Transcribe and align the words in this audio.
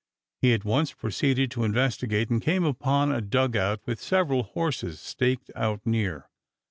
He 0.41 0.51
at 0.55 0.65
once 0.65 0.93
proceeded 0.93 1.51
to 1.51 1.63
investigate 1.63 2.31
and 2.31 2.41
came 2.41 2.63
upon 2.63 3.11
a 3.11 3.21
dug 3.21 3.55
out 3.55 3.85
with 3.85 4.01
several 4.01 4.41
horses 4.41 4.99
staked 4.99 5.51
out 5.55 5.85
near. 5.85 6.27